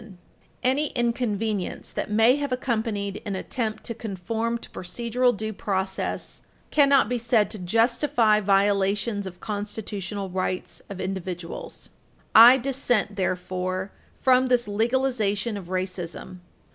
[0.01, 0.17] [Footnote 3/16]
[0.63, 7.07] Any inconvenience that may have accompanied an attempt to conform to procedural due process cannot
[7.07, 11.91] be said to justify violations of constitutional rights of individuals.
[12.33, 16.39] I dissent, therefore, from this legalization of racism.